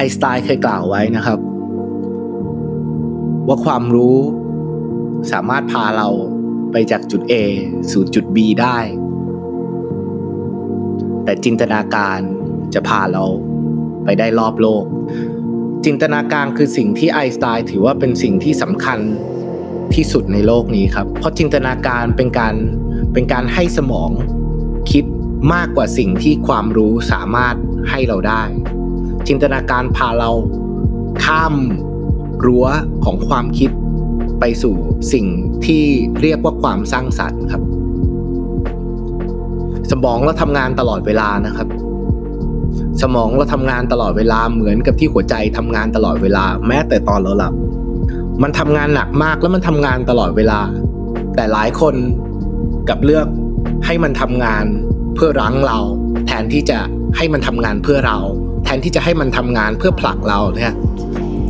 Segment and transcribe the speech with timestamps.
[0.00, 1.38] ไอน์สไตน์เคยกล่าวไว้นะครับ
[3.46, 4.16] ว่าความรู้
[5.32, 6.08] สามารถพาเรา
[6.72, 7.34] ไปจากจุด A
[7.90, 8.78] สู่จุด B ได้
[11.24, 12.18] แต่จินตนาการ
[12.74, 13.24] จะพาเรา
[14.04, 14.84] ไปได้รอบโลก
[15.84, 18.98] จินตนาการคือสิ่งที่ไอน์สไตน์ถือว่าเป็นสิ่งที่สำคัญ
[19.94, 22.54] ที่สุดในโลกนี้ครับ เพราะจินตนาการเป็นการ
[23.12, 24.10] เป็นการให้สมอง
[24.90, 25.04] คิด
[25.54, 27.54] มากกว่าสิ่งที่ความรู้สามารถ
[27.90, 28.44] ให้เราได้
[29.28, 30.30] จินตนาการพาเรา
[31.24, 31.54] ข้าม
[32.46, 32.66] รั้ว
[33.04, 33.70] ของความคิด
[34.40, 34.74] ไปสู่
[35.12, 35.26] สิ่ง
[35.66, 35.84] ที่
[36.20, 37.62] เรียกว่าความสร้างสรรค์ครับ
[39.90, 41.68] สมองเราทำงานตลอดเวลานะครับ
[43.02, 47.54] สมองเราทำงานตลอดเวลาเหมือนกับที่หัวใจทำงานตลอดเวลา แม้แต่ตอนเราหลับ
[48.42, 50.60] มันทำงานหนักมากแล้วมันทำงานตลอดเวลา
[51.36, 51.94] แต่หลายคน
[52.88, 53.26] กับเลือก
[53.86, 54.64] ให้มันทำงาน
[55.14, 55.78] เพื่อรั้งเรา
[56.26, 56.78] แทนที่จะ
[57.16, 58.18] ให้มันทำงานเพื่อเรา
[58.64, 60.74] แทนที่จะให้มันทำงานเพื่อผลักเราเนี่ย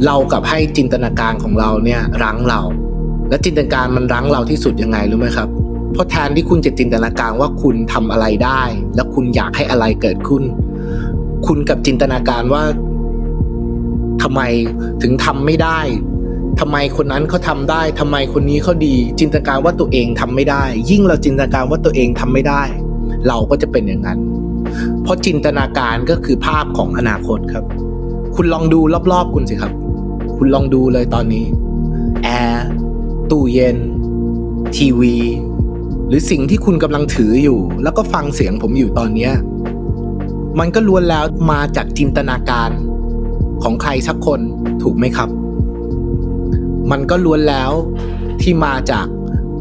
[0.06, 2.60] เรากับให้จินตนาการของเราเนี่ยรั้งเรา
[3.28, 5.48] และจินตนาการมันรั้งเราที่สุดยังไงรู้ไหมครับ
[5.92, 8.62] เพราะแทนที่คุณจะจินตนาการว่าคุณทำอะไรได้
[8.94, 10.42] แล้วคุณอยากให้อะไรเกิดขึ้น
[11.46, 12.62] คุณกับจินตนาการว่า
[14.22, 14.40] ทำไม
[15.02, 15.80] ถึงทำไม่ได้
[16.60, 22.62] ทำไมคนนั้นเขาทำได้ทำไมคนนี้เขาดี จินตนาการว่าตัวเองทำไม่ได้ ยิ่งเราจินตนาการว่าตัวเองทำไม่ได้
[23.28, 24.18] เราก็จะเป็นอย่างนั้น
[25.10, 27.64] ราะจินตนาการก็คือภาพของอนาคตครับ
[28.34, 28.80] คุณลองดู
[29.12, 29.72] รอบๆ คุณสิครับ
[30.36, 31.44] คุณลองดูเลยตอนนี้
[32.22, 32.66] แอร์
[33.30, 33.76] ตู้เย็น
[34.76, 35.16] ทีวี
[36.08, 39.30] หรือสิ่งที่คุณกำลังถืออยู่ แล้วก็ฟังเสียงผมอยู่ตอนนี้
[40.58, 42.70] มันก็ล้วนแล้วมาจากจินตนาการ
[43.62, 44.40] ของใครสักคน
[44.82, 45.28] ถูกไหมครับ
[46.90, 47.72] มันก็ล้วนแล้ว
[48.42, 49.06] ที่มาจาก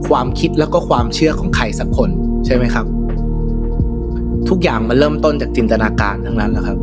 [0.07, 2.09] ความคิดแล้วก็ความเชื่อของใครสักคน
[2.45, 2.85] ใช่ไหมครับ
[4.49, 6.77] ทุกอย่างมันเริ่มต้นจากจินตนาการทั้งนั้นแหละครับ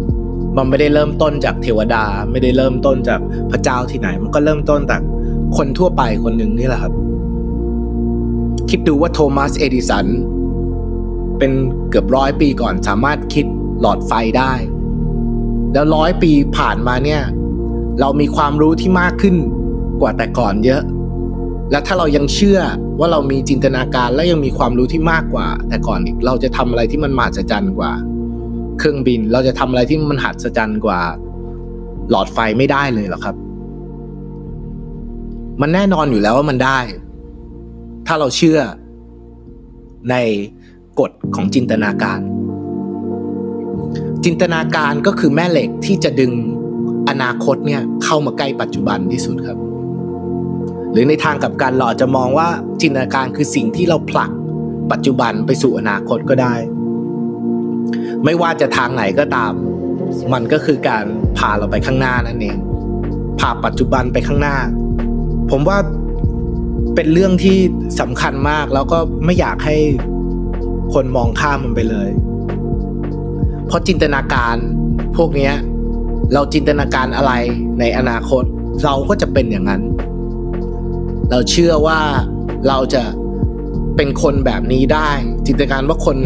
[0.56, 5.02] มันไม่ได้เริ่มต้นจากเทวดา ไม่ได้เริ่มต้นจากพระเจ้าที่ไหน มันก็เริ่มต้นจาก
[5.56, 6.92] คนทั่วไปคนหนึ่งนี่แหละครับ
[8.70, 10.06] คิดดูว่าโทมัสเอดิสัน
[11.38, 11.52] เป็น
[11.90, 13.46] เกือบร้อยปีก่อนสามารถคิด
[13.80, 14.52] หลอดไฟได้
[15.72, 17.22] แล้วร้อยปีผ่านมาเนี่ย
[18.00, 19.36] เรามีความรู้ที่มากขึ้น
[20.00, 20.82] กว่าแต่ก่อนเยอะ
[21.70, 22.60] และถ้าเรายังเชื่อ
[22.98, 27.92] ว่าเรามีจินตนาการและยังมีความรู้ที่มากกว่า แต่ก่อนอีกเราจะทำอะไรที่มันมหัศจรรย์กว่า
[28.78, 31.00] เครื่องบินเราจะทำอะไรที่มันมหัศจรรย์กว่า
[32.10, 33.34] หลอดไฟไม่ได้เลยหรอครับ
[35.60, 36.78] มันแน่นอนอยู่แล้วว่ามันได้
[38.06, 38.58] ถ้าเราเชื่อ
[40.10, 40.14] ใน
[41.00, 42.20] กฎของจินตนาการ
[44.24, 46.32] จินตนาการก็คือแม่เหล็กที่จะดึง
[47.08, 49.58] อนาคตเนี่ยเข้ามาใกล้ปัจจุบันที่สุดครับ
[50.98, 52.48] รือในทางกับการเราจะมองว่า
[52.80, 54.30] จินตนาการคือสิ่งที่เราผลัก
[54.92, 56.54] ปัจจุบันไปสู่อนาคตก็ได้
[58.24, 59.52] ไม่ว่าจะทางไหนก็ตาม
[60.32, 61.04] มันก็คือการ
[61.38, 62.58] พาเราไปข้างหน้านั่นเอง
[63.40, 64.56] พาปัจจุบันไปข้างหน้า
[65.50, 65.78] ผมว่า
[66.94, 67.58] เป็นเรื่องที่
[68.00, 69.76] สำคัญมากแล้วก็ไม่อยากให้
[70.94, 72.08] คนมองข้ามมันไปเลย
[73.66, 74.56] เพราะจินตนาการ
[75.16, 75.50] พวกนี้
[76.32, 77.32] เราจินตนาการอะไร
[77.80, 78.44] ในอนาคต
[78.84, 79.82] เราก็จะเป็นอย่างนั้น
[81.30, 82.00] เราเชื่อว่า
[82.68, 83.02] เราจะ
[83.96, 85.10] เป็นคนแบบนี้ได้
[85.46, 86.18] จินตนาการว่าคน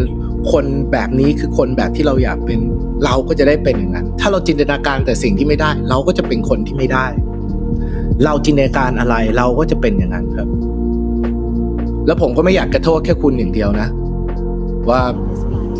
[0.51, 2.59] คนแบบนี้คือคนแบบที่เราอยากเป็น
[3.05, 7.05] เราก็จะได้เป็นอย่างนั้น ถ้าเราจินตนาการแต่สิ่งที่ไม่ได้ เราก็จะเป็นคนที่ไม่ได้
[8.25, 10.47] เราจินตนาการอะไรเราก็จะเป็นอย่างนั้นครับ
[12.07, 13.87] แล้วผมก็ไม่อยากกระโทษแค่คุณอย่างเดียวนะ
[14.89, 15.01] ว่า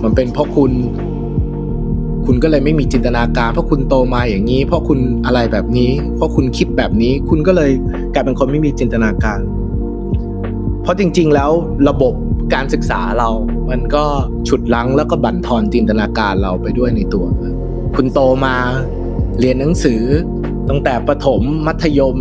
[0.04, 0.72] มันเป็นเพราะคุณ
[2.26, 7.72] คุณก็เลยไม่มีจินตนาการ เพราะคุณโตมาอย่างนี้ เพราะคุณอะไรแบบนี้ เพราะคุณคิดแบบนี้ คุณก็เลย
[8.14, 9.40] กลายเป็นคนไม่มีจินตนาการ
[10.84, 11.52] เพราะจริง ๆ แล้ว
[11.90, 12.14] ระบบ
[12.54, 13.30] การศึกษาเรา
[13.70, 14.06] มันก็
[14.48, 17.26] ฉุดลังแล้วก็บั่นทอนจินตนาการเราไปด้วยในตัว
[17.96, 18.56] คุณโตมา
[19.40, 20.04] เรียนหนังสือ
[20.70, 22.18] ตั้งแต่ประถมมัธยม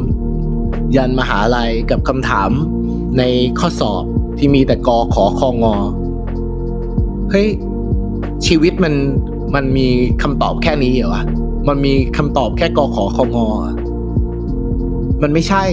[0.97, 2.51] ยันมหาลัยกับคำถาม
[3.19, 3.23] ใน
[3.59, 4.05] ข้อสอบ
[4.39, 5.77] ที่มีแต่กอขอคองอ
[7.31, 7.49] เฮ้ย
[8.47, 8.95] ชีวิตมัน
[9.55, 9.89] มันมี
[10.23, 11.25] คำตอบแค่นี้เหรอวะ
[11.69, 13.49] มันมีคำตอบแค่กอขอคองอ
[15.23, 15.65] มันไม่ใช่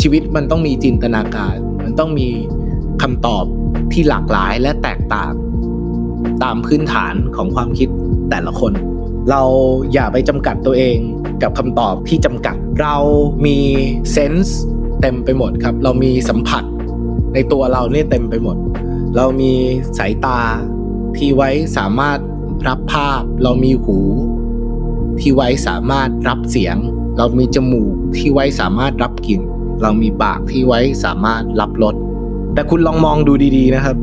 [0.00, 2.28] ชีวิตมันต้องมีจินตนาการ มันต้องมี
[3.02, 3.44] คำตอบ
[3.92, 5.32] ที่หลากหลายและแตกต่าง
[6.42, 7.88] ตามพื้นฐานของความคิด
[8.30, 8.72] แต่ละคน
[9.30, 9.42] เรา
[9.92, 10.98] อย่าไปจำกัดตัวเอง
[11.42, 12.96] กับคำตอบที่จำกัด เรา
[13.46, 13.58] มี
[14.12, 14.60] เซนส์
[15.00, 16.64] เต็มไปหมดครับ เรามีสัมผัส
[17.34, 18.56] ในตัวเราเนี่ยเต็มไปหมด
[19.16, 19.52] เรามี
[19.98, 20.40] สายตา
[21.16, 22.18] ที่ไว้สามารถ
[22.68, 23.98] รับภาพ เรามีหู
[25.20, 26.76] ที่ไว้สามารถรับเสียง
[27.18, 29.40] เรามีจมูกที่ไว้สามารถรับกลิ่น
[29.82, 31.94] เรามีปากที่ไว้สามารถรับรส
[32.54, 33.96] แต่คุณลองมองดูดีๆนะครับ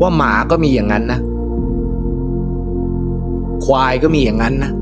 [0.00, 1.20] ว่าหมาก็มีอย่างนั้นนะ
[3.64, 4.72] ควายก็มีอย่างนั้นนะ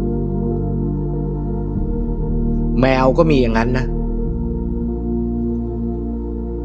[2.81, 3.87] แมวก็มีอย่างนั้นนะ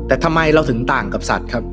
[0.07, 1.63] แต่ทำไมเราถึงต่างกับสัตว์ครับ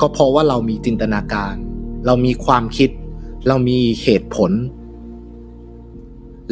[0.00, 1.54] ก็เพราะว่าเรามีจินตนาการ
[2.06, 2.90] เรามีความคิด
[3.48, 4.52] เรามีเหตุผล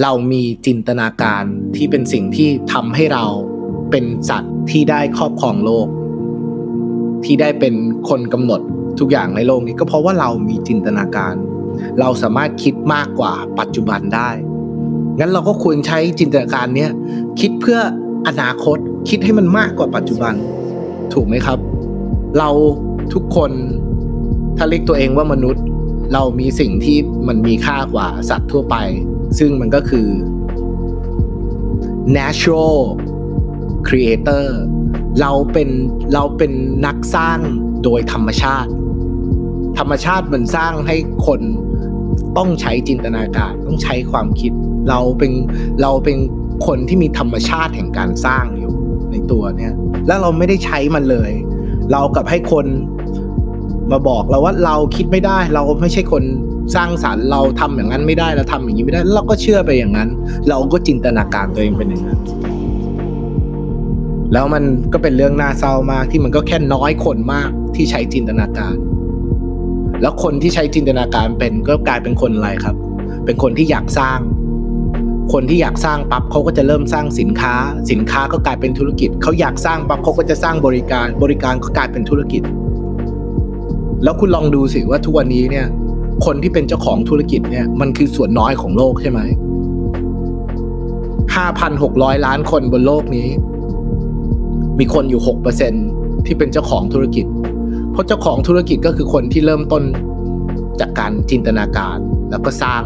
[0.02, 1.44] เรามีจินตนาการ
[1.76, 3.24] ที่เป็นสิ่งที่ทำให้เรา
[3.90, 5.86] เป็นสัตว์ที่ได้ครอบครองโลก
[7.24, 7.74] ที่ได้เป็น
[8.08, 8.60] คนกำหนด
[8.98, 11.34] ทุกอย่างในโลกนี้ก็เพราะว่าเรามีจินตนาการ
[12.00, 14.30] เราสามารถคิดมากกว่าปัจจุบันได้
[15.18, 16.90] งั้นเราก็ควรใช้จินตนาการเนี้ย
[17.40, 17.78] คิดเพื่อ
[18.28, 20.34] อนาคตคิดให้มันมากกว่าปัจจุบัน
[21.12, 21.58] ถูกไหมครับ
[22.38, 22.50] เรา
[23.12, 23.50] ทุกคน
[24.56, 25.64] ถ้าเรียกตัวเองว่ามนุษย์
[26.12, 26.98] เรามีสิ่งที่
[27.28, 28.76] มันมีค่ากว่าสัตว์ทั่วไป
[29.38, 30.08] ซึ่งมันก็คือ
[32.18, 32.78] natural
[33.88, 34.46] creator
[35.20, 35.68] เราเป็น
[36.14, 36.52] เราเป็น
[36.86, 37.38] นักสร้าง
[37.84, 38.70] โดยธรรมชาติ
[39.78, 40.96] ธรรมชาติมันสร้างให้
[41.26, 41.40] คน
[42.36, 44.52] ต้องใช้จินตนาการต้องใช้ความคิด
[44.88, 45.32] เราเป็น
[45.82, 46.16] เราเป็น
[46.66, 48.72] คนที่มีธรรมชาติแห่งการสร้างอยู่
[49.10, 49.74] ในตัวเนี่ย
[50.06, 51.32] แล้วเราไม่ได้ใช้มันเลย
[51.92, 52.66] เรากับให้คน
[53.90, 56.22] มาบอกเราว่าเราคิดไม่ได้ เราไม่ใช่คน
[56.74, 60.08] สร้างสารรค์เราทำอย่างนั้นไม่ได้เราทำอย่างนี้ไม่ได้ เราก็เชื่อไปอย่างนั้น
[60.48, 62.20] เราก็จินตนาการตัวเองเป็นอย่างนั้น
[64.32, 68.74] แล้วมันก็เป็นเรื่องน่าเศร้ามากที่มันก็แค่น้อยคนมากที่ใช้จินตนาการ
[70.02, 72.76] แล้วคนที่ใช้จินตนาการเป็นก็กลายเป็นคนอะไรครับ
[73.24, 74.18] เป็นคนที่อยากสร้าง
[75.32, 77.54] คนที่อยากสร้างปั๊บเขาก็จะเริ่มสร้างสินค้า
[77.90, 82.42] สินค้าก็กลายเป็นธุรกิจเขาอยากสร้างปั๊บเขาก็จะสร้างบริการ บริการก็กลายเป็นธุรกิจ
[84.04, 85.66] แล้วคุณลองดูสิว่าทุกวันนี้เนี่ย
[86.24, 89.20] คนที่เป็นเจ้าของธุรกิจเนี่ย มันคือส่วนน้อยของโลกใช่ไหม
[91.36, 93.28] ห้าพันหกร้อยล้านคนบนโลกนี้
[94.78, 95.72] มีคนอยู่หกเปอร์เซ็น
[96.26, 97.26] ที่เป็นเจ้าของธุรกิจ
[97.92, 99.82] เพราะเจ้าของธุรกิจก็คือคนที่เริ่มต้น
[100.80, 101.98] จากการจินตนาการ
[102.30, 102.82] แล้วก็สร้าง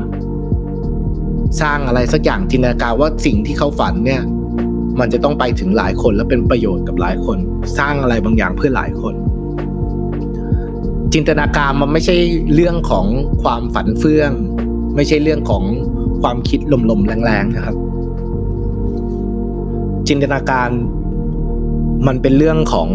[1.60, 4.22] สร้างอะไรสักอย่างจินตนาการว่าสิ่งที่เขาฝันเนี่ย
[5.00, 7.38] มันจะต้องไปถึงหลายคนและเป็นประโยชน์กับหลายคน
[7.78, 9.14] สร้างอะไรบางอย่างเพื่อหลายคน
[11.14, 12.16] จินตนาการมันไม่ใช่
[12.54, 13.06] เรื่องของ
[13.42, 14.30] ความฝันเฟื่อง
[14.96, 15.64] ไม่ใช่เรื่องของ
[16.22, 16.60] ความคิด
[16.90, 17.76] ลมๆแรงๆนะครับ
[20.08, 20.68] จินตนาการ
[22.06, 22.88] มันเป็นเรื่องของ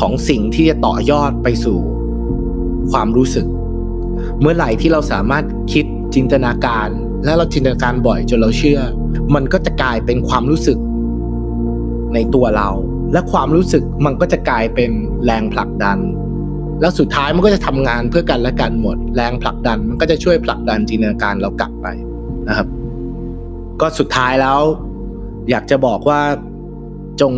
[0.00, 1.78] ของสิ่งที่จะต่อยอดไปสู่
[2.92, 3.46] ความรู้สึก
[4.40, 5.84] เมื่อไหร่ที่เราสามารถคิด
[6.14, 6.88] จินตนาการ
[7.24, 8.80] และเราจินตนาการบ่อยจนเราเชื่อ
[9.34, 10.78] มันก็จะกลายเป็นความรู้สึก
[12.14, 12.70] ในตัวเรา
[13.12, 14.90] และความรู้สึกมันก็จะกลายเป็น
[15.24, 15.98] แรงผลักดัน
[16.80, 21.86] แล้วสุดท้ายมันก็จะทำงานเพื่อกันและกันหมด แรงผลักดันมันก็จะช่วยผลักดันจินตนาการเรากลับไป
[22.48, 22.68] นะครับ
[23.80, 24.60] ก็สุดท้ายแล้ว
[25.50, 26.20] อยากจะบอกว่า
[27.20, 27.32] จง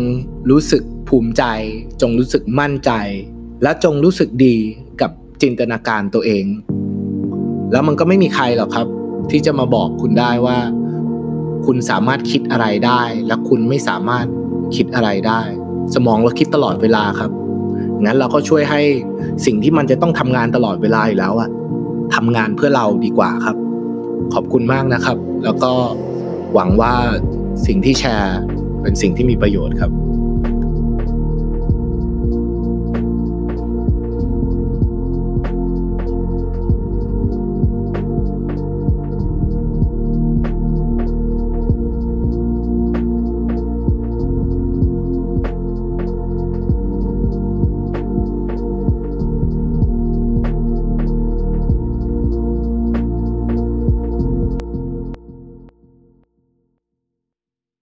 [0.49, 1.43] รู้สึกภูมิใจ
[2.01, 2.91] จงรู้สึกมั่นใจ
[3.63, 4.55] และจงรู้สึกดี
[5.01, 5.11] กับ
[5.41, 6.45] จินตนาการตัวเอง
[7.71, 8.87] แล้วมันก็ไม่มีใครหรอกครับ
[9.31, 10.57] ที่จะมาบอกคุณได้ว่า
[11.65, 14.25] คุณสามารถคิดอะไรได้ และคุณไม่สามารถ
[14.75, 15.41] คิดอะไรได้
[15.95, 17.31] สมองเราคิดตลอดเวลาครับ
[18.05, 18.81] งั้นเราก็ช่วยให้
[19.45, 21.49] สิ่งที่มันจะต้องทำงานตลอดเวลาอยู่แล้วอะ
[22.15, 23.55] ทำงานเพื่อเราดีกว่าครับ
[24.33, 25.71] ขอบคุณมากนะครับ แล้วก็
[26.53, 26.93] หวังว่า
[27.67, 28.37] สิ่งที่แชร์
[28.81, 29.91] เป็นสิ่งที่มีประโยชน์ครับ